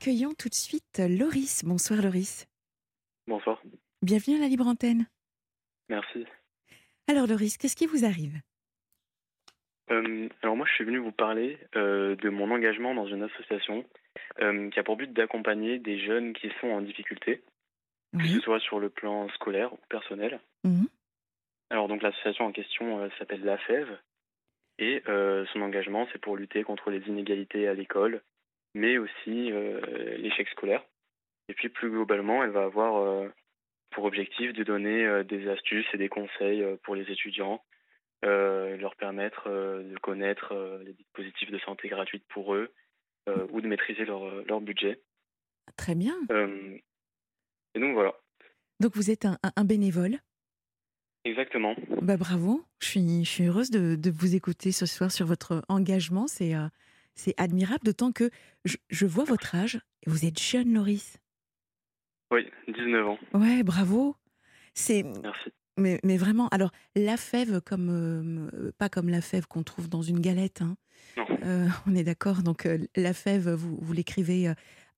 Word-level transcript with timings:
Accueillons 0.00 0.32
tout 0.32 0.48
de 0.48 0.54
suite 0.54 0.98
Loris. 0.98 1.62
Bonsoir 1.62 2.00
Loris. 2.00 2.48
Bonsoir. 3.26 3.62
Bienvenue 4.00 4.38
à 4.38 4.40
la 4.40 4.48
Libre 4.48 4.66
Antenne. 4.66 5.06
Merci. 5.90 6.24
Alors 7.06 7.26
Loris, 7.26 7.58
qu'est-ce 7.58 7.76
qui 7.76 7.84
vous 7.84 8.06
arrive? 8.06 8.40
Euh, 9.90 10.26
alors 10.40 10.56
moi, 10.56 10.64
je 10.66 10.72
suis 10.72 10.84
venu 10.84 10.96
vous 10.96 11.12
parler 11.12 11.58
euh, 11.76 12.16
de 12.16 12.30
mon 12.30 12.50
engagement 12.50 12.94
dans 12.94 13.08
une 13.08 13.24
association 13.24 13.84
euh, 14.40 14.70
qui 14.70 14.78
a 14.78 14.82
pour 14.82 14.96
but 14.96 15.12
d'accompagner 15.12 15.78
des 15.78 15.98
jeunes 15.98 16.32
qui 16.32 16.50
sont 16.62 16.68
en 16.68 16.80
difficulté, 16.80 17.42
que 18.18 18.26
ce 18.26 18.40
soit 18.40 18.60
sur 18.60 18.80
le 18.80 18.88
plan 18.88 19.28
scolaire 19.34 19.74
ou 19.74 19.78
personnel. 19.90 20.40
Mhm. 20.64 20.86
Alors 21.68 21.88
donc 21.88 22.00
l'association 22.00 22.46
en 22.46 22.52
question 22.52 23.10
s'appelle 23.18 23.44
La 23.44 23.58
Fève 23.58 23.98
et 24.78 25.02
son 25.52 25.60
engagement, 25.60 26.08
c'est 26.10 26.22
pour 26.22 26.38
lutter 26.38 26.62
contre 26.62 26.90
les 26.90 27.06
inégalités 27.06 27.68
à 27.68 27.74
l'école, 27.74 28.22
mais 28.74 28.98
aussi 28.98 29.52
euh, 29.52 30.16
l'échec 30.18 30.48
scolaire. 30.50 30.84
Et 31.48 31.54
puis 31.54 31.68
plus 31.68 31.90
globalement, 31.90 32.44
elle 32.44 32.50
va 32.50 32.64
avoir 32.64 32.96
euh, 32.98 33.28
pour 33.90 34.04
objectif 34.04 34.52
de 34.52 34.62
donner 34.62 35.04
euh, 35.04 35.24
des 35.24 35.48
astuces 35.48 35.86
et 35.92 35.98
des 35.98 36.08
conseils 36.08 36.64
pour 36.84 36.94
les 36.94 37.10
étudiants, 37.10 37.62
leur 38.22 38.94
permettre 38.96 39.48
de 39.48 39.96
connaître 40.02 40.54
les 40.84 40.92
dispositifs 40.92 41.50
de 41.50 41.58
santé 41.60 41.88
gratuite 41.88 42.24
pour 42.28 42.54
eux 42.54 42.72
ou 43.50 43.60
de 43.60 43.66
maîtriser 43.66 44.04
leur, 44.04 44.44
leur 44.44 44.60
budget. 44.60 45.00
Très 45.76 45.94
bien. 45.94 46.14
Et 47.74 47.80
donc 47.80 47.94
voilà, 47.94 48.12
Donc 48.80 48.94
vous 48.94 49.10
êtes 49.10 49.24
un, 49.24 49.38
un- 49.42 49.52
un 49.56 49.64
bénévole. 49.64 50.18
exactement. 51.24 51.74
Bah 52.02 52.16
bravo. 52.18 52.64
Je 52.80 52.86
suis, 52.88 53.24
je 53.24 53.30
suis 53.30 53.44
heureuse 53.46 53.70
de, 53.70 53.94
de 53.96 54.10
vous 54.10 54.34
écouter 54.34 54.72
ce 54.72 54.86
soir 54.86 55.10
sur 55.10 55.26
votre 55.26 55.62
engagement. 55.68 56.26
C'est 56.26 56.54
euh, 56.54 56.66
c'est 57.14 57.34
admirable, 57.36 57.84
d'autant 57.84 58.12
que 58.12 58.30
je, 58.64 58.76
je 58.88 59.06
vois 59.06 59.24
votre 59.24 59.54
âge. 59.54 59.80
Vous 60.06 60.24
êtes 60.24 60.40
jeune, 60.40 60.72
Loris. 60.74 61.18
Oui, 62.32 62.48
19 62.68 63.06
ans, 63.08 63.18
Ouais, 63.34 63.62
bravo. 63.62 64.16
C'est 64.74 65.02
merci. 65.22 65.50
mais, 65.76 65.98
mais 66.04 66.16
vraiment. 66.16 66.48
Alors 66.48 66.70
la 66.94 67.16
fève 67.16 67.60
comme 67.60 67.90
euh, 68.54 68.70
pas 68.78 68.88
comme 68.88 69.08
la 69.08 69.20
fève 69.20 69.46
qu'on 69.48 69.64
trouve 69.64 69.88
dans 69.88 70.02
une 70.02 70.20
galette. 70.20 70.62
hein. 70.62 70.76
Non. 71.16 71.26
Euh, 71.42 71.66
on 71.88 71.94
est 71.96 72.04
d'accord. 72.04 72.42
Donc 72.42 72.66
euh, 72.66 72.78
la 72.94 73.12
fève, 73.14 73.48
vous, 73.50 73.76
vous 73.80 73.92
l'écrivez 73.92 74.52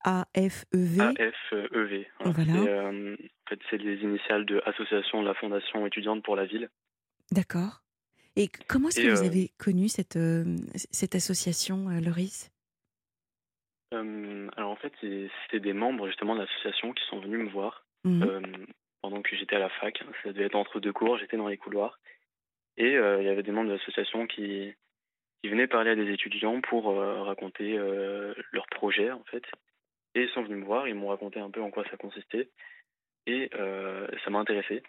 A 0.04 0.26
F 0.36 0.64
E 0.74 0.78
V. 0.78 1.00
AFEV. 1.00 2.06
Voilà. 2.20 2.52
C'est, 2.52 2.68
euh, 2.68 3.14
en 3.14 3.48
fait, 3.48 3.60
c'est 3.70 3.78
les 3.78 3.96
initiales 4.02 4.44
de 4.44 4.60
Association 4.66 5.22
de 5.22 5.26
la 5.28 5.34
Fondation 5.34 5.86
étudiante 5.86 6.22
pour 6.22 6.36
la 6.36 6.44
ville. 6.44 6.68
D'accord. 7.30 7.81
Et 8.36 8.48
comment 8.68 8.88
est-ce 8.88 9.02
que 9.02 9.08
vous 9.08 9.22
euh, 9.22 9.26
avez 9.26 9.50
connu 9.58 9.88
cette, 9.88 10.18
cette 10.90 11.14
association, 11.14 11.88
euh, 11.90 12.00
Loris? 12.00 12.50
Alors 13.92 14.70
en 14.70 14.76
fait, 14.76 14.92
c'est 15.50 15.60
des 15.60 15.74
membres 15.74 16.06
justement 16.06 16.34
de 16.34 16.40
l'association 16.40 16.92
qui 16.92 17.04
sont 17.10 17.20
venus 17.20 17.40
me 17.40 17.50
voir 17.50 17.84
euh, 18.06 18.40
pendant 19.02 19.20
que 19.20 19.36
j'étais 19.36 19.56
à 19.56 19.58
la 19.58 19.68
fac. 19.68 20.02
Ça 20.22 20.32
devait 20.32 20.46
être 20.46 20.54
entre 20.54 20.80
deux 20.80 20.92
cours, 20.92 21.18
j'étais 21.18 21.36
dans 21.36 21.48
les 21.48 21.58
couloirs. 21.58 21.98
Et 22.78 22.92
il 22.92 23.24
y 23.24 23.28
avait 23.28 23.42
des 23.42 23.52
membres 23.52 23.68
de 23.68 23.74
l'association 23.74 24.26
qui, 24.26 24.72
qui 25.42 25.50
venaient 25.50 25.66
parler 25.66 25.90
à 25.90 25.96
des 25.96 26.10
étudiants 26.12 26.60
pour 26.60 26.90
euh, 26.90 27.22
raconter 27.22 27.76
euh, 27.76 28.32
leurs 28.52 28.68
projets 28.68 29.10
en 29.10 29.24
fait. 29.24 29.44
Et 30.14 30.22
ils 30.22 30.28
sont 30.30 30.42
venus 30.42 30.58
me 30.58 30.64
voir, 30.64 30.86
ils 30.86 30.94
m'ont 30.94 31.08
raconté 31.08 31.40
un 31.40 31.50
peu 31.50 31.60
en 31.60 31.70
quoi 31.70 31.84
ça 31.90 31.96
consistait. 31.96 32.48
Et 33.26 33.50
euh, 33.54 34.06
ça 34.24 34.30
m'a 34.30 34.38
intéressé. 34.38 34.82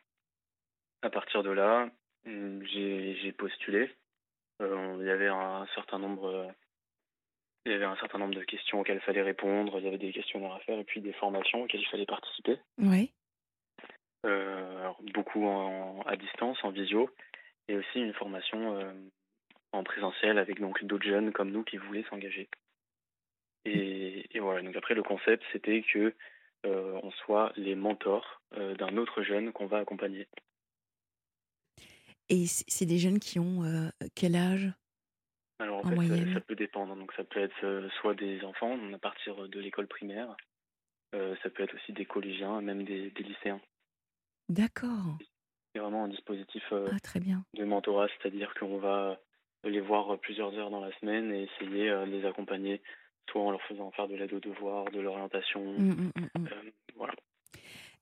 À 1.02 1.10
partir 1.10 1.44
de 1.44 1.50
là, 1.50 1.90
j'ai 2.26 3.16
j'ai 3.16 3.32
postulé. 3.32 3.90
Euh, 4.62 4.98
il 5.00 5.08
y 5.08 5.12
avait 5.12 5.28
un 5.28 5.66
certain 5.76 6.00
nombre, 6.00 6.54
il 7.66 7.72
y 7.72 7.76
avait 7.76 7.86
un 7.86 7.96
certain 7.98 8.18
nombre 8.18 8.36
de 8.36 8.44
questions 8.44 8.80
auxquelles 8.80 8.98
il 8.98 9.06
fallait 9.06 9.22
répondre. 9.22 9.80
Il 9.80 9.86
y 9.86 9.88
avait 9.88 9.98
des 9.98 10.12
questionnaires 10.12 10.54
à 10.54 10.60
faire 10.60 10.80
et 10.80 10.84
puis 10.84 11.02
des 11.02 11.14
formations 11.14 11.64
auxquelles 11.64 11.82
il 11.82 11.88
fallait 11.88 12.06
participer. 12.06 12.58
Ouais. 12.78 13.10
Euh, 14.26 14.90
beaucoup 15.14 15.46
en, 15.46 16.02
à 16.04 16.16
distance, 16.16 16.58
en 16.64 16.70
visio, 16.70 17.10
et 17.68 17.76
aussi 17.76 18.00
une 18.00 18.14
formation 18.14 18.78
euh, 18.78 18.94
en 19.74 19.84
présentiel 19.84 20.38
avec 20.38 20.62
donc 20.62 20.82
d'autres 20.86 21.06
jeunes 21.06 21.34
comme 21.34 21.52
nous 21.52 21.64
qui 21.64 21.78
voulaient 21.78 22.06
s'engager. 22.10 22.48
Et, 23.66 24.26
et 24.32 24.40
voilà. 24.40 24.62
Donc 24.62 24.76
après, 24.76 24.94
le 24.94 25.04
concept 25.04 25.44
c'était 25.52 25.82
que 25.82 26.14
euh, 26.66 27.00
on 27.04 27.12
soit 27.12 27.52
les 27.58 27.76
mentors 27.76 28.42
d'un 28.56 28.98
autre 28.98 29.24
jeune 29.24 29.52
qu'on 29.52 29.66
va 29.66 29.80
accompagner. 29.80 30.28
Et 32.30 32.46
c'est 32.48 32.86
des 32.86 32.98
jeunes 32.98 33.20
qui 33.20 33.40
ont 33.40 33.64
euh, 33.64 33.90
quel 34.16 34.36
âge? 34.36 34.72
Alors 35.60 35.78
en, 35.78 35.88
En 35.88 35.90
fait, 35.90 35.96
moyenne? 35.96 36.34
ça, 36.34 36.40
peut 36.42 36.56
dépendre. 36.56 36.96
Donc 36.96 37.12
ça 37.14 37.24
peut 37.24 37.42
être 37.42 37.90
soit 38.02 38.16
des 38.16 38.44
enfants 38.44 38.78
à 38.94 38.98
partir 38.98 39.48
de 39.48 39.60
l'école 39.60 39.88
primaire, 39.88 40.36
euh, 41.16 41.36
ça 41.44 41.50
peut 41.50 41.64
être 41.64 41.76
aussi 41.76 41.94
des 41.94 42.06
collégiens, 42.06 42.62
même 42.62 42.84
des, 42.84 43.12
des 43.12 43.24
lycéens. 43.24 43.62
D'accord. 44.50 45.18
C'est 45.74 45.80
vraiment 45.80 46.06
un 46.06 46.10
dispositif 46.10 46.64
euh, 46.72 46.88
Ah, 46.92 47.00
très 47.00 47.20
bien. 47.20 47.46
de 47.56 47.64
mentorat, 47.66 48.08
c'est-à-dire 48.18 48.54
qu'on 48.60 48.78
va 48.78 49.20
les 49.64 49.80
voir 49.80 50.20
plusieurs 50.20 50.54
heures 50.56 50.70
dans 50.70 50.82
la 50.84 50.92
semaine 51.00 51.32
et 51.34 51.44
essayer 51.44 51.90
de 51.90 52.04
les 52.06 52.26
accompagner, 52.26 52.82
soit 53.30 53.42
en 53.42 53.52
leur 53.52 53.62
faisant 53.64 53.92
faire 53.92 54.08
de 54.08 54.16
l'aide 54.16 54.34
aux 54.34 54.40
devoirs, 54.40 54.86
de 54.92 55.00
l'orientation. 55.00 55.64
Mm, 55.80 55.90
mm, 55.90 56.12
mm, 56.16 56.42
mm. 56.42 56.48
euh, 56.48 56.72
voilà. 56.96 57.14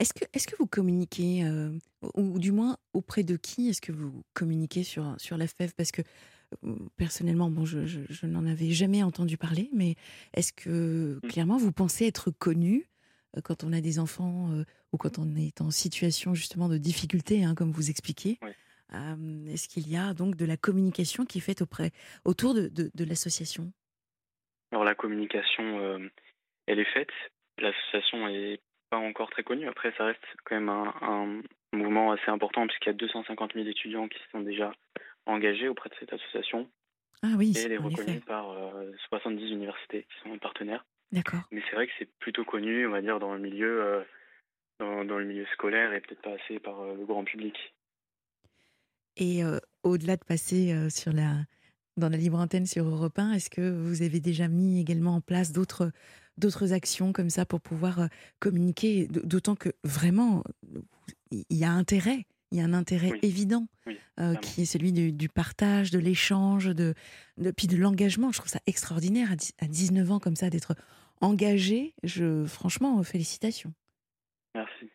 Est-ce 0.01 0.13
que, 0.15 0.25
est 0.33 0.49
que 0.49 0.55
vous 0.57 0.65
communiquez, 0.65 1.43
euh, 1.45 1.69
ou, 2.15 2.21
ou 2.33 2.39
du 2.39 2.51
moins 2.51 2.77
auprès 2.93 3.21
de 3.23 3.35
qui 3.37 3.69
est-ce 3.69 3.81
que 3.81 3.91
vous 3.91 4.23
communiquez 4.33 4.83
sur, 4.83 5.13
sur 5.19 5.37
la 5.37 5.45
FEV 5.45 5.73
Parce 5.77 5.91
que 5.91 6.01
euh, 6.63 6.75
personnellement, 6.97 7.51
bon, 7.51 7.65
je, 7.65 7.85
je- 7.85 8.01
je 8.09 8.25
n'en 8.25 8.45
avais 8.47 8.71
jamais 8.71 9.03
entendu 9.03 9.37
parler, 9.37 9.69
mais 9.73 9.93
est-ce 10.33 10.53
que 10.53 11.19
Mm. 11.23 11.27
clairement 11.27 11.57
vous 11.57 11.71
pensez 11.71 12.07
être 12.07 12.31
connu 12.31 12.89
euh, 13.37 13.41
quand 13.41 13.63
on 13.63 13.73
a 13.73 13.79
des 13.79 13.99
enfants 13.99 14.49
euh, 14.51 14.63
ou 14.91 14.97
quand 14.97 15.19
on 15.19 15.35
est 15.35 15.61
en 15.61 15.69
situation 15.69 16.33
justement 16.33 16.67
de 16.67 16.79
difficulté, 16.79 17.43
hein, 17.43 17.53
comme 17.53 17.71
vous 17.71 17.91
expliquez? 17.91 18.39
Oui. 18.41 18.49
Euh, 18.93 19.45
Est-ce 19.53 19.69
qu'il 19.69 19.87
y 19.87 19.95
a 19.97 20.13
donc 20.15 20.35
de 20.35 20.45
la 20.45 20.57
communication 20.57 21.25
qui 21.25 21.37
est 21.37 21.41
faite 21.41 21.61
auprès, 21.61 21.91
autour 22.25 22.53
de, 22.55 22.67
de- 22.69 22.89
de 22.93 23.03
l'association? 23.05 23.71
Alors 24.71 24.83
la 24.83 24.95
communication, 24.95 25.79
euh, 25.79 25.99
elle 26.65 26.79
est 26.79 26.91
faite. 26.91 27.11
L'association 27.59 28.27
est 28.27 28.59
pas 28.91 28.97
encore 28.97 29.31
très 29.31 29.43
connue. 29.43 29.67
Après, 29.67 29.91
ça 29.97 30.05
reste 30.05 30.23
quand 30.45 30.55
même 30.55 30.69
un, 30.69 30.93
un 31.01 31.41
mouvement 31.75 32.11
assez 32.11 32.29
important 32.29 32.67
puisqu'il 32.67 32.89
y 32.89 32.91
a 32.91 32.93
250 32.93 33.53
000 33.55 33.67
étudiants 33.67 34.07
qui 34.07 34.19
sont 34.31 34.41
déjà 34.41 34.71
engagés 35.25 35.67
auprès 35.67 35.89
de 35.89 35.95
cette 35.99 36.13
association 36.13 36.69
Ah 37.23 37.33
oui, 37.37 37.53
et 37.55 37.61
elle 37.61 37.71
est 37.71 37.77
reconnue 37.77 38.19
par 38.19 38.51
euh, 38.51 38.91
70 39.09 39.51
universités 39.51 40.03
qui 40.03 40.29
sont 40.29 40.37
partenaires. 40.37 40.85
D'accord. 41.11 41.41
Mais 41.51 41.61
c'est 41.69 41.75
vrai 41.75 41.87
que 41.87 41.93
c'est 41.97 42.09
plutôt 42.19 42.45
connu, 42.45 42.85
on 42.85 42.91
va 42.91 43.01
dire, 43.01 43.19
dans 43.19 43.33
le 43.33 43.39
milieu, 43.39 43.81
euh, 43.81 44.01
dans, 44.79 45.05
dans 45.05 45.17
le 45.17 45.25
milieu 45.25 45.45
scolaire 45.53 45.93
et 45.93 46.01
peut-être 46.01 46.21
pas 46.21 46.35
assez 46.43 46.59
par 46.59 46.81
euh, 46.81 46.95
le 46.95 47.05
grand 47.05 47.23
public. 47.23 47.55
Et 49.17 49.43
euh, 49.43 49.59
au-delà 49.83 50.15
de 50.15 50.23
passer 50.23 50.73
euh, 50.73 50.89
sur 50.89 51.11
la, 51.11 51.35
dans 51.97 52.09
la 52.09 52.17
libre 52.17 52.39
antenne 52.39 52.65
sur 52.65 52.85
Europe 52.85 53.19
1, 53.19 53.33
est-ce 53.33 53.49
que 53.49 53.69
vous 53.69 54.01
avez 54.01 54.19
déjà 54.19 54.47
mis 54.47 54.79
également 54.79 55.15
en 55.15 55.21
place 55.21 55.51
d'autres, 55.51 55.91
d'autres 56.37 56.73
actions 56.73 57.13
comme 57.13 57.29
ça 57.29 57.45
pour 57.45 57.61
pouvoir 57.61 57.99
euh, 57.99 58.07
communiquer 58.39 59.07
D'autant 59.07 59.55
que 59.55 59.69
vraiment, 59.83 60.43
il 61.31 61.45
y 61.57 61.63
a 61.63 61.71
intérêt, 61.71 62.25
il 62.51 62.57
y 62.57 62.61
a 62.61 62.65
un 62.65 62.73
intérêt 62.73 63.11
Oui. 63.11 63.19
évident 63.23 63.67
Oui, 63.85 63.97
euh, 64.19 64.35
qui 64.35 64.61
est 64.63 64.65
celui 64.65 64.91
du, 64.91 65.11
du 65.11 65.29
partage, 65.29 65.91
de 65.91 65.99
l'échange, 65.99 66.67
de, 66.67 66.93
de, 67.37 67.51
puis 67.51 67.67
de 67.67 67.77
l'engagement. 67.77 68.31
Je 68.31 68.37
trouve 68.39 68.49
ça 68.49 68.59
extraordinaire 68.67 69.29
à, 69.31 69.63
à 69.63 69.67
19 69.67 70.11
ans 70.11 70.19
comme 70.19 70.35
ça 70.35 70.49
d'être 70.49 70.75
engagé. 71.21 71.93
Je, 72.03 72.45
franchement, 72.45 73.01
félicitations. 73.03 73.73
Merci. 74.55 74.89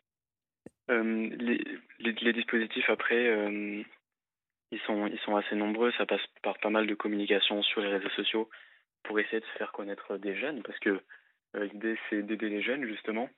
Euh, 0.89 1.29
les, 1.39 1.63
les, 1.99 2.13
les 2.13 2.33
dispositifs 2.33 2.89
après, 2.89 3.27
euh, 3.27 3.83
ils 4.71 4.79
sont 4.85 5.07
ils 5.07 5.19
sont 5.19 5.35
assez 5.35 5.55
nombreux. 5.55 5.91
Ça 5.97 6.05
passe 6.05 6.21
par 6.43 6.57
pas 6.59 6.69
mal 6.69 6.87
de 6.87 6.95
communication 6.95 7.61
sur 7.63 7.81
les 7.81 7.87
réseaux 7.89 8.09
sociaux 8.15 8.49
pour 9.03 9.19
essayer 9.19 9.39
de 9.39 9.45
se 9.45 9.57
faire 9.57 9.71
connaître 9.71 10.17
des 10.17 10.35
jeunes, 10.35 10.61
parce 10.63 10.79
que 10.79 11.01
l'idée 11.65 11.97
c'est 12.09 12.23
d'aider 12.23 12.49
les 12.49 12.61
jeunes 12.61 12.85
justement. 12.85 13.29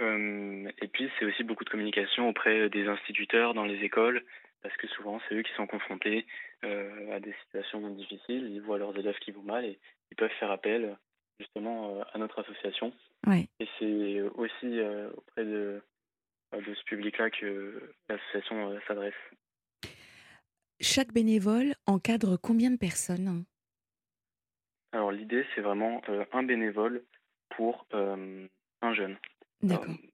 Euh, 0.00 0.70
et 0.82 0.88
puis 0.88 1.10
c'est 1.18 1.24
aussi 1.24 1.42
beaucoup 1.42 1.64
de 1.64 1.70
communication 1.70 2.28
auprès 2.28 2.68
des 2.68 2.86
instituteurs 2.86 3.54
dans 3.54 3.64
les 3.64 3.82
écoles, 3.82 4.22
parce 4.62 4.76
que 4.76 4.86
souvent 4.88 5.20
c'est 5.28 5.34
eux 5.34 5.42
qui 5.42 5.52
sont 5.54 5.66
confrontés 5.66 6.26
euh, 6.64 7.16
à 7.16 7.20
des 7.20 7.34
situations 7.44 7.88
difficiles. 7.90 8.50
Ils 8.52 8.60
voient 8.60 8.78
leurs 8.78 8.96
élèves 8.98 9.18
qui 9.20 9.30
vont 9.30 9.42
mal 9.42 9.64
et 9.64 9.78
ils 10.10 10.16
peuvent 10.16 10.30
faire 10.38 10.50
appel 10.50 10.96
justement 11.40 11.96
euh, 11.96 12.02
à 12.12 12.18
notre 12.18 12.40
association. 12.40 12.92
Ouais. 13.26 13.48
Et 13.60 13.68
c'est 13.78 14.20
aussi 14.34 14.78
euh, 14.78 15.10
auprès 15.16 15.44
de, 15.44 15.82
de 16.52 16.74
ce 16.74 16.84
public-là 16.84 17.30
que 17.30 17.94
l'association 18.08 18.70
euh, 18.70 18.78
s'adresse. 18.86 19.14
Chaque 20.80 21.12
bénévole 21.12 21.74
encadre 21.86 22.36
combien 22.40 22.70
de 22.70 22.76
personnes? 22.76 23.44
Alors 24.96 25.12
l'idée, 25.12 25.44
c'est 25.54 25.60
vraiment 25.60 26.00
euh, 26.08 26.24
un 26.32 26.42
bénévole 26.42 27.02
pour 27.50 27.86
euh, 27.92 28.46
un 28.80 28.94
jeune. 28.94 29.18
D'accord. 29.60 29.90
Euh, 29.90 30.08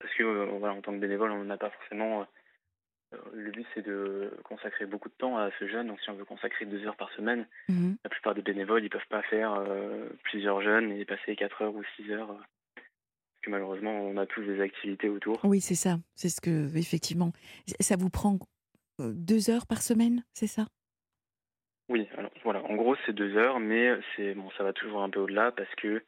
parce 0.00 0.12
que 0.14 0.24
voilà, 0.58 0.74
en 0.74 0.82
tant 0.82 0.92
que 0.92 0.98
bénévole, 0.98 1.30
on 1.30 1.44
n'a 1.44 1.56
pas 1.56 1.70
forcément 1.70 2.26
le 3.32 3.52
but, 3.52 3.64
c'est 3.72 3.86
de 3.86 4.36
consacrer 4.42 4.86
beaucoup 4.86 5.08
de 5.08 5.14
temps 5.14 5.38
à 5.38 5.50
ce 5.60 5.68
jeune. 5.68 5.86
Donc, 5.86 6.00
si 6.00 6.10
on 6.10 6.14
veut 6.14 6.24
consacrer 6.24 6.66
deux 6.66 6.84
heures 6.84 6.96
par 6.96 7.12
semaine, 7.12 7.46
Mmh 7.68 7.92
la 8.02 8.10
plupart 8.10 8.34
des 8.34 8.42
bénévoles, 8.42 8.82
ils 8.82 8.90
peuvent 8.90 9.06
pas 9.08 9.22
faire 9.22 9.64
plusieurs 10.24 10.60
jeunes 10.60 10.90
et 10.90 11.04
passer 11.04 11.36
quatre 11.36 11.62
heures 11.62 11.74
ou 11.74 11.84
six 11.94 12.10
heures. 12.10 12.26
Parce 12.74 13.40
que 13.42 13.50
malheureusement, 13.50 13.92
on 13.92 14.16
a 14.16 14.26
tous 14.26 14.42
des 14.42 14.60
activités 14.60 15.08
autour. 15.08 15.38
Oui, 15.44 15.60
c'est 15.60 15.76
ça. 15.76 15.98
C'est 16.16 16.28
ce 16.28 16.40
que, 16.40 16.76
effectivement. 16.76 17.32
Ça 17.80 17.96
vous 17.96 18.10
prend 18.10 18.40
deux 18.98 19.48
heures 19.50 19.66
par 19.66 19.80
semaine, 19.80 20.24
c'est 20.32 20.48
ça? 20.48 20.66
Oui, 21.88 22.08
alors 22.16 22.30
voilà, 22.44 22.62
en 22.64 22.74
gros, 22.76 22.96
c'est 23.04 23.12
deux 23.12 23.36
heures, 23.36 23.60
mais 23.60 23.90
c'est 24.16 24.34
bon, 24.34 24.50
ça 24.56 24.64
va 24.64 24.72
toujours 24.72 25.02
un 25.02 25.10
peu 25.10 25.20
au-delà 25.20 25.52
parce 25.52 25.72
que 25.76 26.02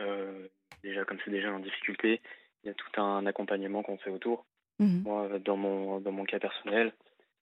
euh, 0.00 0.48
déjà, 0.82 1.04
comme 1.04 1.18
c'est 1.24 1.40
jeunes 1.40 1.54
en 1.54 1.60
difficulté, 1.60 2.20
il 2.62 2.66
y 2.68 2.70
a 2.70 2.74
tout 2.74 3.00
un 3.00 3.24
accompagnement 3.26 3.82
qu'on 3.82 3.98
fait 3.98 4.10
autour. 4.10 4.44
Mhm. 4.80 5.02
Moi, 5.04 5.38
dans 5.38 5.56
mon, 5.56 6.00
dans 6.00 6.12
mon 6.12 6.24
cas 6.24 6.38
personnel, 6.40 6.92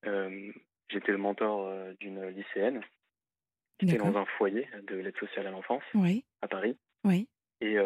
euh, 0.06 0.52
j'étais 0.90 1.12
le 1.12 1.18
mentor 1.18 1.66
euh, 1.66 1.92
d'une 2.00 2.24
lycéenne 2.28 2.82
qui 3.78 3.86
était 3.86 3.96
dans 3.98 4.16
un 4.16 4.26
foyer 4.38 4.68
de 4.86 4.96
l'aide 4.96 5.16
sociale 5.18 5.46
à 5.48 5.50
l'enfance 5.50 5.82
Oui, 5.94 6.24
à 6.40 6.46
Paris. 6.48 6.76
oui. 7.04 7.26
Et 7.60 7.76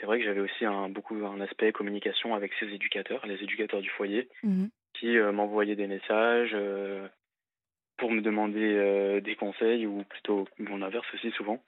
c'est 0.00 0.06
vrai 0.06 0.18
que 0.18 0.24
j'avais 0.24 0.40
aussi 0.40 0.64
un, 0.64 0.88
beaucoup 0.88 1.14
un 1.24 1.40
aspect 1.40 1.70
communication 1.70 2.34
avec 2.34 2.52
ses 2.58 2.66
éducateurs, 2.66 3.24
les 3.26 3.40
éducateurs 3.42 3.80
du 3.80 3.88
foyer, 3.90 4.28
Mhm. 4.42 4.70
qui 4.94 5.16
m'envoyaient 5.18 5.76
des 5.76 5.86
messages 5.86 6.56
pour 8.00 8.10
me 8.10 8.22
demander 8.22 8.74
euh, 8.76 9.20
des 9.20 9.36
conseils, 9.36 9.86
ou 9.86 10.02
plutôt 10.04 10.48
mon 10.58 10.82
inverse 10.82 11.06
aussi 11.14 11.30
souvent. 11.32 11.62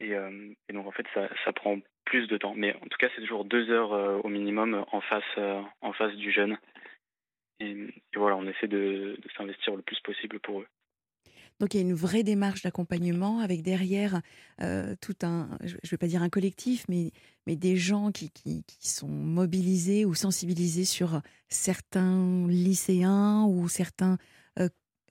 Et, 0.00 0.14
euh, 0.14 0.30
donc 0.72 0.86
en 0.86 0.92
fait, 0.92 1.06
ça, 1.14 1.52
prend 1.52 1.78
plus 2.06 2.26
de 2.26 2.38
temps. 2.38 2.54
Mais 2.56 2.74
en 2.74 2.86
tout 2.86 2.96
cas, 2.98 3.08
c'est 3.14 3.20
toujours 3.20 3.44
deux 3.44 3.70
heures 3.70 3.92
euh, 3.92 4.18
au 4.24 4.28
minimum 4.28 4.84
en 4.90 5.00
face, 5.02 5.38
en 5.82 5.92
face 5.92 6.14
du 6.16 6.32
jeune. 6.32 6.56
Et, 7.60 7.76
voilà, 8.16 8.36
on 8.36 8.46
essaie 8.46 8.66
de, 8.66 9.18
s'investir 9.36 9.76
le 9.76 9.82
plus 9.82 10.00
possible 10.00 10.40
pour 10.40 10.60
eux. 10.60 10.66
Donc 11.60 11.74
il 11.74 11.78
y 11.78 11.80
a 11.80 11.86
une 11.86 11.94
vraie 11.94 12.22
démarche 12.22 12.62
d'accompagnement 12.62 13.40
avec 13.40 13.62
derrière 13.62 14.20
tout 15.00 15.16
un, 15.22 15.48
je 15.64 15.74
ne 15.74 15.90
vais 15.90 15.96
pas 15.96 16.06
dire 16.06 16.22
un 16.22 16.28
collectif, 16.28 16.84
mais, 16.88 17.10
mais 17.48 17.56
des 17.56 17.76
gens 17.76 18.12
qui, 18.12 18.30
qui, 18.30 18.62
sont 18.78 19.08
mobilisés 19.08 20.04
ou 20.04 20.14
sensibilisés 20.14 20.84
sur 20.84 21.20
certains 21.48 22.46
lycéens 22.46 23.44
ou 23.48 23.68
certains 23.68 24.18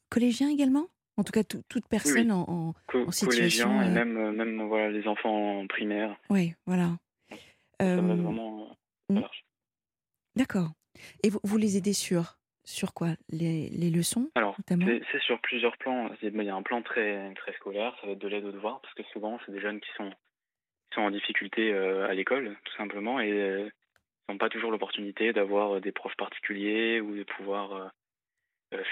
collégiens 0.10 0.50
également? 0.50 0.88
En 1.18 1.24
tout 1.24 1.32
cas, 1.32 1.44
tout- 1.44 1.64
toute 1.68 1.88
personne 1.88 2.32
en, 2.32 2.46
en- 2.48 2.74
En 2.94 3.12
situation, 3.12 3.70
collégiens 3.70 3.84
et 3.84 3.88
euh, 3.88 3.92
même, 4.06 4.18
euh, 4.18 4.32
même 4.32 4.62
voilà, 4.68 4.90
les 4.92 5.08
enfants 5.08 5.62
en 5.62 5.68
primaire, 5.68 6.16
Oui, 6.30 6.54
voilà. 6.66 6.98
ça 7.32 7.86
Euh, 7.86 7.96
vraiment 8.02 8.76
large. 9.10 9.44
D'accord. 10.36 10.70
Et 11.24 11.30
vous, 11.30 11.40
vous 11.44 11.58
les 11.58 11.78
aidez 11.78 11.94
sur, 11.94 12.38
sur 12.66 12.94
quoi? 12.94 13.10
Les, 13.30 13.70
les 13.70 13.90
leçons 13.90 14.30
Alors, 14.36 14.56
c'est 14.68 15.22
sur 15.22 15.40
plusieurs 15.42 15.78
plans. 15.78 16.12
Il 16.22 16.44
y 16.44 16.50
a 16.50 16.56
un 16.56 16.62
plan 16.64 16.82
très, 16.84 17.34
très 17.36 17.54
scolaire, 17.54 17.96
ça 18.02 18.08
va 18.08 18.14
être 18.14 18.20
de 18.20 18.28
l'aide 18.28 18.46
aux 18.46 18.52
devoirs, 18.52 18.80
parce 18.82 18.94
que 18.94 19.04
souvent, 19.14 19.40
c'est 19.46 19.52
des 19.52 19.60
jeunes 19.62 19.80
qui 19.80 19.90
sont, 19.98 20.10
qui 20.10 20.96
sont 20.96 21.02
en 21.02 21.12
difficulté 21.12 21.74
à 21.74 22.14
l'école, 22.14 22.56
tout 22.64 22.74
simplement, 22.76 23.20
et 23.20 23.30
ils 23.30 23.72
n'ont 24.32 24.38
pas 24.38 24.50
toujours 24.50 24.70
l'opportunité 24.72 25.34
d'avoir 25.34 25.82
des 25.82 25.92
profs 25.92 26.16
particuliers 26.18 27.00
ou 27.02 27.16
de 27.16 27.24
pouvoir 27.24 27.92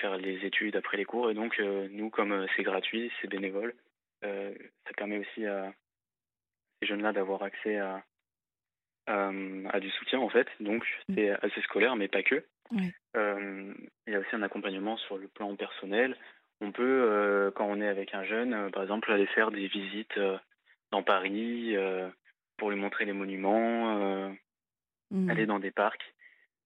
faire 0.01 0.18
les 0.18 0.45
études 0.45 0.75
après 0.75 0.98
les 0.98 1.06
cours. 1.06 1.30
Et 1.30 1.33
donc, 1.33 1.60
euh, 1.60 1.88
nous, 1.92 2.10
comme 2.10 2.31
euh, 2.31 2.45
c'est 2.56 2.63
gratuit, 2.63 3.12
c'est 3.22 3.27
bénévole, 3.27 3.74
euh, 4.24 4.54
ça 4.88 4.94
permet 4.95 5.18
aussi 5.19 5.45
à 5.45 5.74
ces 6.81 6.88
jeunes-là 6.88 7.13
d'avoir 7.13 7.44
accès 7.44 7.77
à, 7.77 8.04
à, 9.07 9.31
à 9.69 9.80
du 9.80 9.89
soutien, 9.92 10.19
en 10.19 10.30
fait. 10.30 10.48
Donc, 10.60 10.86
c'est 11.13 11.30
assez 11.44 11.62
scolaire, 11.62 11.95
mais 11.95 12.07
pas 12.07 12.24
que. 12.24 12.44
Euh, 13.16 13.74
il 14.07 14.13
y 14.13 14.16
a 14.16 14.19
aussi 14.19 14.36
un 14.36 14.42
accompagnement 14.42 14.98
sur 14.98 15.18
le 15.18 15.27
plan 15.27 15.56
personnel. 15.56 16.18
On 16.62 16.72
peut, 16.72 16.83
euh, 17.10 17.51
quand 17.51 17.66
on 17.66 17.81
est 17.81 17.88
avec 17.88 18.13
un 18.16 18.24
jeune, 18.24 18.54
euh, 18.54 18.69
par 18.69 18.83
exemple, 18.83 19.12
aller 19.12 19.27
faire 19.27 19.51
des 19.51 19.68
visites 19.68 20.18
euh, 20.18 20.38
dans 20.92 21.04
Paris 21.04 21.75
euh, 21.75 22.10
pour 22.57 22.72
lui 22.72 22.77
montrer 22.80 23.06
les 23.06 23.13
monuments, 23.13 24.00
euh, 24.00 24.30
Mhm. 25.12 25.30
aller 25.30 25.45
dans 25.45 25.60
des 25.60 25.69
parcs. 25.69 26.14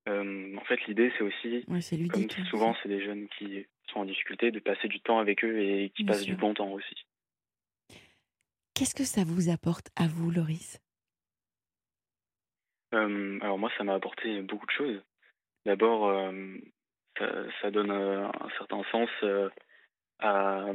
Euh, 0.10 0.58
en 0.58 0.64
fait, 0.66 0.84
l'idée, 0.88 1.12
c'est 1.18 1.24
aussi, 1.24 1.64
Ouais, 1.68 1.80
comme 2.10 2.24
hein, 2.24 2.46
souvent, 2.50 2.76
c'est 2.82 2.90
des 2.90 3.04
jeunes 3.04 3.28
qui 3.38 3.66
sont 3.92 4.00
en 4.00 4.06
difficulté, 4.06 4.52
de 4.52 4.60
passer 4.60 4.88
du 4.88 5.00
temps 5.02 5.20
avec 5.20 5.44
eux 5.44 5.60
et 5.62 5.92
qui 5.92 6.04
Bien 6.04 6.14
passent 6.14 6.24
sûr. 6.24 6.36
du 6.36 6.40
bon 6.42 6.54
temps 6.54 6.72
aussi. 6.72 7.06
Qu'est-ce 8.74 8.96
que 8.96 9.04
ça 9.04 9.24
vous 9.24 9.50
apporte 9.50 9.90
à 9.96 10.08
vous, 10.08 10.32
Loris? 10.32 10.80
Euh, 12.94 13.38
alors 13.42 13.60
moi, 13.60 13.72
ça 13.78 13.84
m'a 13.84 13.94
apporté 13.94 14.42
beaucoup 14.42 14.66
de 14.66 14.72
choses. 14.72 15.04
D'abord, 15.66 16.08
euh, 16.08 16.58
ça, 17.18 17.32
ça 17.62 17.72
donne 17.72 17.92
un 17.92 18.32
certain 18.58 18.82
sens 18.92 19.10
à, 20.20 20.72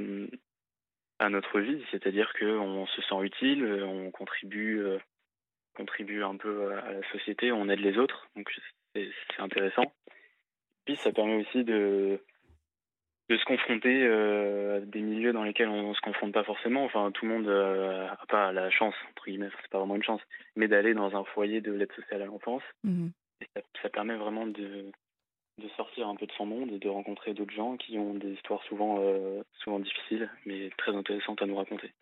à 1.19 1.29
notre 1.29 1.61
vie, 1.61 1.83
c'est-à-dire 1.91 2.33
qu'on 2.39 2.87
se 2.87 3.03
sent 3.03 3.21
utile, 3.23 3.65
on 3.85 4.11
contribue, 4.11 4.85
contribue 5.75 6.23
un 6.23 6.37
peu 6.37 6.73
à 6.77 6.93
la 6.93 7.11
société, 7.11 7.51
on 7.51 7.69
aide 7.69 7.81
les 7.81 7.99
autres, 7.99 8.29
donc 8.37 8.49
c'est 8.95 9.41
intéressant. 9.43 9.93
Puis 10.85 10.97
ça 10.97 11.13
permet 11.13 11.37
aussi 11.37 11.65
de, 11.65 12.21
de 13.29 13.37
se 13.37 13.45
confronter 13.45 14.05
euh, 14.05 14.77
à 14.77 14.81
des 14.81 15.01
milieux 15.01 15.33
dans 15.33 15.45
lesquels 15.45 15.69
on 15.69 15.91
ne 15.91 15.95
se 15.95 16.01
confronte 16.01 16.33
pas 16.33 16.45
forcément. 16.45 16.85
Enfin, 16.85 17.11
tout 17.13 17.27
le 17.27 17.33
monde 17.33 17.47
n'a 17.47 18.19
pas 18.29 18.53
la 18.53 18.71
chance, 18.71 18.95
entre 19.11 19.25
guillemets, 19.27 19.51
c'est 19.63 19.71
pas 19.71 19.79
vraiment 19.79 19.97
une 19.97 20.03
chance, 20.03 20.21
mais 20.57 20.69
d'aller 20.69 20.95
dans 20.95 21.17
un 21.17 21.25
foyer 21.25 21.61
de 21.61 21.73
l'aide 21.73 21.93
sociale 21.93 22.23
à 22.23 22.27
l'enfance. 22.27 22.63
Et 23.41 23.47
ça, 23.55 23.63
ça 23.83 23.89
permet 23.89 24.17
vraiment 24.17 24.47
de, 24.47 24.93
de 25.59 25.69
sortir 25.77 26.09
un 26.09 26.17
peu 26.17 26.27
de 26.27 26.33
son 26.33 26.47
monde 26.47 26.73
et 26.73 26.79
de 26.79 26.89
rencontrer 26.89 27.35
d'autres 27.35 27.55
gens 27.55 27.77
qui 27.77 27.99
ont 27.99 28.15
des 28.15 28.33
histoires 28.33 28.63
souvent, 28.65 28.99
euh, 29.01 29.43
souvent 29.61 29.79
difficiles, 29.79 30.31
mais 30.47 30.71
très 30.77 30.95
intéressantes 30.95 31.43
à 31.43 31.47
nous 31.47 31.57
raconter. 31.57 31.93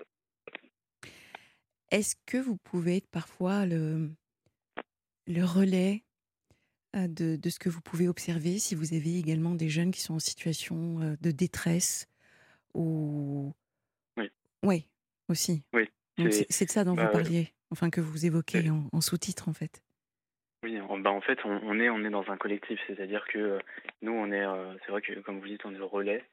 Est-ce 1.90 2.16
que 2.26 2.38
vous 2.38 2.56
pouvez 2.56 2.96
être 2.96 3.10
parfois 3.10 3.66
le, 3.66 4.08
le 5.26 5.44
relais 5.44 6.00
euh, 6.00 6.11
de, 6.94 7.36
de 7.36 7.50
ce 7.50 7.58
que 7.58 7.68
vous 7.68 7.80
pouvez 7.80 8.08
observer 8.08 8.58
si 8.58 8.74
vous 8.74 8.94
avez 8.94 9.18
également 9.18 9.54
des 9.54 9.68
jeunes 9.68 9.90
qui 9.90 10.00
sont 10.00 10.14
en 10.14 10.18
situation 10.18 11.00
euh, 11.00 11.16
de 11.20 11.30
détresse 11.30 12.06
ou... 12.74 13.52
Oui. 14.18 14.30
Oui, 14.62 14.86
aussi. 15.28 15.62
Oui, 15.72 15.88
c'est- 16.30 16.64
de 16.66 16.70
ça 16.70 16.84
dont 16.84 16.94
bah, 16.94 17.06
vous 17.06 17.12
parliez, 17.12 17.52
enfin 17.70 17.90
que 17.90 18.00
vous 18.00 18.26
évoquez 18.26 18.70
en, 18.70 18.88
en 18.92 19.00
sous-titre 19.00 19.48
en 19.48 19.52
fait. 19.52 19.82
Oui, 20.64 20.80
en, 20.80 20.98
bah, 20.98 21.10
en 21.10 21.20
fait, 21.20 21.38
on, 21.44 21.60
on 21.64 21.80
est, 21.80 21.88
on 21.90 22.04
est 22.04 22.10
dans 22.10 22.30
un 22.30 22.36
collectif, 22.36 22.78
c'est-à-dire 22.86 23.24
que 23.26 23.38
euh, 23.38 23.58
nous, 24.02 24.12
on 24.12 24.30
est, 24.30 24.44
euh, 24.44 24.74
c'est 24.84 24.92
vrai 24.92 25.02
que 25.02 25.18
comme 25.20 25.40
vous 25.40 25.48
dites, 25.48 25.64
on 25.64 25.74
est 25.74 25.78
le 25.78 25.84
relais, 25.84 26.24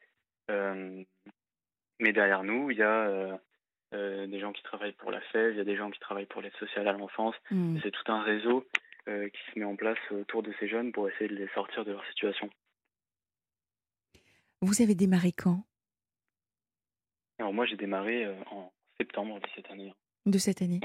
euh, 0.51 1.03
mais 1.99 2.13
derrière 2.13 2.43
nous, 2.43 2.69
il 2.69 2.77
y 2.77 2.83
a 2.83 3.39
des 3.91 4.39
gens 4.39 4.51
qui 4.53 4.61
travaillent 4.61 4.93
pour 4.93 5.09
la 5.09 5.19
FEV, 5.31 5.53
il 5.53 5.57
y 5.57 5.61
a 5.61 5.63
des 5.63 5.75
gens 5.75 5.89
qui 5.89 5.99
travaillent 5.99 6.27
pour 6.27 6.41
l'aide 6.41 6.55
sociale 6.59 6.87
à 6.87 6.93
l'enfance. 6.93 7.33
Hmm. 7.49 7.79
C'est 7.81 7.89
tout 7.89 8.11
un 8.11 8.21
réseau 8.21 8.67
qui 9.33 9.39
se 9.53 9.59
met 9.59 9.65
en 9.65 9.75
place 9.75 9.97
autour 10.11 10.43
de 10.43 10.53
ces 10.59 10.67
jeunes 10.67 10.91
pour 10.91 11.09
essayer 11.09 11.27
de 11.29 11.35
les 11.35 11.47
sortir 11.49 11.83
de 11.85 11.91
leur 11.91 12.05
situation. 12.07 12.49
Vous 14.61 14.81
avez 14.81 14.95
démarré 14.95 15.31
quand? 15.31 15.63
Alors 17.39 17.53
moi, 17.53 17.65
j'ai 17.65 17.77
démarré 17.77 18.25
euh, 18.25 18.35
en 18.51 18.71
septembre 18.99 19.39
de 19.39 19.47
cette 19.55 19.69
année, 19.71 19.93
de 20.25 20.37
cette 20.37 20.61
année 20.61 20.79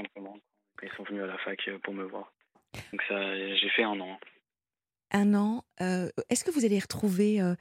ils 0.83 0.91
sont 0.97 1.03
venus 1.03 1.23
à 1.23 1.27
la 1.27 1.37
fac 1.39 1.59
euh, 1.67 1.79
pour 1.79 1.93
me 1.93 2.03
voir. 2.03 2.31
Donc 2.91 3.01
ça, 3.07 3.35
j'ai 3.37 3.69
fait 3.75 3.83
un 3.83 3.99
an. 3.99 4.19
Un 5.11 5.33
an. 5.33 5.63
euh, 5.81 6.09
Est-ce 6.29 6.43
que 6.43 6.51
vous 6.51 6.65
allez 6.65 6.79
retrouver 6.79 7.41
euh, 7.41 7.55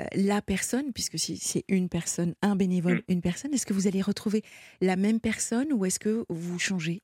euh, 0.00 0.04
la 0.14 0.40
personne, 0.40 0.92
puisque 0.92 1.18
si 1.18 1.36
c'est 1.36 1.64
une 1.68 1.88
personne, 1.88 2.34
un 2.42 2.56
bénévole, 2.56 2.98
Mm. 3.08 3.12
une 3.12 3.20
personne, 3.22 3.52
est-ce 3.52 3.66
que 3.66 3.72
vous 3.72 3.86
allez 3.86 4.02
retrouver 4.02 4.42
la 4.80 4.96
même 4.96 5.20
personne 5.20 5.72
ou 5.72 5.84
est-ce 5.84 5.98
que 5.98 6.24
vous 6.28 6.58
changez? 6.58 7.02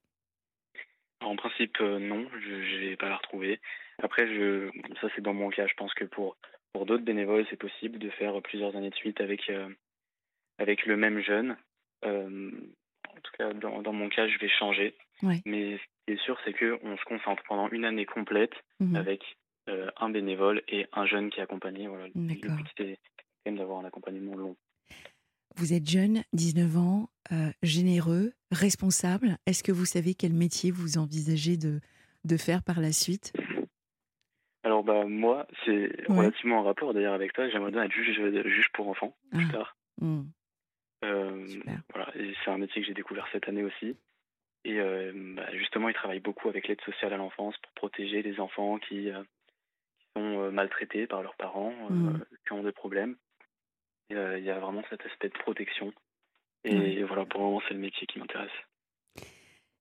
En 1.20 1.36
principe, 1.36 1.80
euh, 1.80 1.98
non, 1.98 2.26
je 2.40 2.50
ne 2.84 2.88
vais 2.90 2.96
pas 2.96 3.08
la 3.08 3.16
retrouver. 3.16 3.60
Après, 4.02 4.26
je, 4.26 4.68
ça 5.00 5.08
c'est 5.14 5.22
dans 5.22 5.32
mon 5.34 5.48
cas. 5.50 5.66
Je 5.66 5.74
pense 5.74 5.94
que 5.94 6.04
pour, 6.04 6.36
pour 6.72 6.86
d'autres 6.86 7.04
bénévoles, 7.04 7.46
c'est 7.50 7.56
possible 7.58 7.98
de 7.98 8.10
faire 8.10 8.40
plusieurs 8.42 8.76
années 8.76 8.90
de 8.90 8.94
suite 8.94 9.20
avec, 9.20 9.48
euh, 9.50 9.68
avec 10.58 10.84
le 10.86 10.96
même 10.96 11.20
jeune. 11.20 11.56
Euh, 12.04 12.50
en 13.08 13.20
tout 13.22 13.32
cas, 13.38 13.52
dans, 13.54 13.80
dans 13.82 13.92
mon 13.94 14.08
cas, 14.10 14.28
je 14.28 14.38
vais 14.38 14.48
changer. 14.50 14.94
Ouais. 15.22 15.40
Mais 15.46 15.78
ce 15.78 15.82
qui 16.06 16.12
est 16.12 16.22
sûr, 16.24 16.38
c'est 16.44 16.52
qu'on 16.52 16.96
se 16.98 17.04
concentre 17.04 17.42
pendant 17.48 17.68
une 17.70 17.84
année 17.86 18.04
complète 18.06 18.52
Mhm. 18.80 18.96
avec 18.96 19.22
euh, 19.70 19.90
un 19.96 20.10
bénévole 20.10 20.62
et 20.68 20.86
un 20.92 21.06
jeune 21.06 21.30
qui 21.30 21.40
est 21.40 21.42
accompagné. 21.42 21.88
Voilà. 21.88 22.06
Le 22.08 22.10
but, 22.12 22.66
c'est 22.76 22.98
quand 23.16 23.24
même 23.46 23.56
d'avoir 23.56 23.80
un 23.80 23.84
accompagnement 23.86 24.36
long. 24.36 24.56
Vous 25.56 25.72
êtes 25.72 25.88
jeune, 25.88 26.22
19 26.34 26.76
ans, 26.76 27.08
euh, 27.32 27.50
généreux, 27.62 28.32
responsable. 28.50 29.38
Est-ce 29.46 29.62
que 29.62 29.72
vous 29.72 29.86
savez 29.86 30.14
quel 30.14 30.32
métier 30.34 30.70
vous 30.70 30.98
envisagez 30.98 31.56
de, 31.56 31.80
de 32.24 32.36
faire 32.36 32.62
par 32.62 32.80
la 32.80 32.92
suite? 32.92 33.32
Alors, 34.62 34.84
bah, 34.84 35.04
moi, 35.06 35.46
c'est 35.64 36.08
Ouais. 36.10 36.18
relativement 36.18 36.58
en 36.58 36.62
rapport 36.64 36.92
d'ailleurs 36.92 37.14
avec 37.14 37.32
ça. 37.36 37.48
J'aimerais 37.48 37.70
bien 37.70 37.84
être 37.84 37.92
juge, 37.92 38.20
juge 38.46 38.68
pour 38.74 38.88
enfants 38.88 39.16
plus 39.30 39.46
Ah. 39.48 39.52
tard. 39.52 39.76
Hmm, 40.00 40.24
Euh, 41.04 41.46
voilà, 41.92 42.12
c'est 42.44 42.50
un 42.50 42.58
métier 42.58 42.80
que 42.82 42.88
j'ai 42.88 42.94
découvert 42.94 43.26
cette 43.30 43.48
année 43.48 43.62
aussi. 43.62 43.96
Et 44.64 44.80
euh, 44.80 45.12
bah, 45.36 45.46
justement, 45.56 45.88
il 45.88 45.94
travaille 45.94 46.20
beaucoup 46.20 46.48
avec 46.48 46.66
l'aide 46.68 46.80
sociale 46.82 47.12
à 47.12 47.16
l'enfance 47.16 47.54
pour 47.62 47.72
protéger 47.72 48.22
les 48.22 48.40
enfants 48.40 48.78
qui, 48.78 49.10
euh, 49.10 49.22
qui 50.00 50.06
sont 50.16 50.50
maltraités 50.50 51.06
par 51.06 51.22
leurs 51.22 51.36
parents, 51.36 51.72
Mmh. 51.90 52.24
qui 52.46 52.52
ont 52.52 52.62
des 52.64 52.72
problèmes. 52.72 53.16
Et, 54.10 54.14
il 54.14 54.44
y 54.44 54.50
a 54.50 54.58
vraiment 54.58 54.82
cet 54.90 55.04
aspect 55.06 55.28
de 55.28 55.38
protection. 55.38 55.92
Et 56.64 57.02
voilà, 57.04 57.24
pour 57.26 57.40
le 57.40 57.46
moment, 57.46 57.62
c'est 57.68 57.74
le 57.74 57.80
métier 57.80 58.06
qui 58.06 58.18
m'intéresse. 58.18 58.50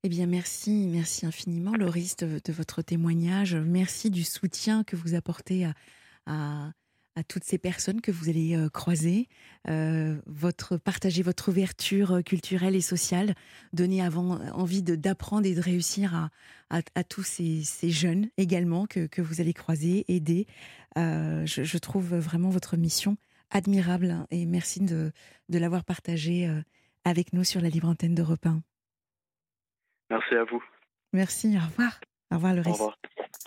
Eh 0.03 0.09
bien, 0.09 0.27
merci, 0.27 0.87
merci 0.87 1.25
infiniment, 1.25 1.73
Loris, 1.75 2.15
de, 2.17 2.39
de 2.43 2.53
votre 2.53 2.83
témoignage. 2.83 3.55
Merci 3.55 4.11
du 4.11 4.23
soutien 4.23 4.83
que 4.83 4.95
vous 4.95 5.15
apportez 5.15 5.65
à, 5.65 5.73
à, 6.27 6.69
à 7.15 7.23
toutes 7.23 7.43
ces 7.43 7.57
personnes 7.57 8.01
que 8.01 8.11
vous 8.11 8.29
allez 8.29 8.55
euh, 8.55 8.69
croiser, 8.69 9.27
euh, 9.67 10.21
votre, 10.27 10.77
partager 10.77 11.23
votre 11.23 11.49
ouverture 11.49 12.21
culturelle 12.23 12.75
et 12.75 12.81
sociale, 12.81 13.33
donner 13.73 14.03
avant, 14.03 14.39
envie 14.53 14.83
d'apprendre 14.83 15.47
et 15.47 15.55
de 15.55 15.61
réussir 15.61 16.13
à, 16.13 16.29
à, 16.69 16.81
à 16.93 17.03
tous 17.03 17.23
ces, 17.23 17.63
ces 17.63 17.89
jeunes 17.89 18.29
également 18.37 18.85
que, 18.85 19.07
que 19.07 19.23
vous 19.23 19.41
allez 19.41 19.53
croiser, 19.53 20.05
aider. 20.07 20.45
Euh, 20.99 21.47
je, 21.47 21.63
je 21.63 21.77
trouve 21.79 22.15
vraiment 22.15 22.49
votre 22.49 22.77
mission 22.77 23.17
admirable 23.51 24.11
hein, 24.11 24.27
et 24.31 24.45
merci 24.45 24.79
de, 24.81 25.11
de 25.49 25.57
l'avoir 25.57 25.83
partagée 25.83 26.47
euh, 26.47 26.61
avec 27.03 27.33
nous 27.33 27.43
sur 27.43 27.61
la 27.61 27.69
libre 27.69 27.87
antenne 27.87 28.15
d'Europe 28.15 28.45
1. 28.45 28.61
Merci 30.09 30.35
à 30.35 30.43
vous. 30.43 30.63
Merci, 31.13 31.55
au 31.57 31.65
revoir. 31.65 31.99
Au 32.31 32.35
revoir, 32.35 32.53
Au 32.53 32.55
Loris. 32.57 32.73
revoir. 32.73 32.97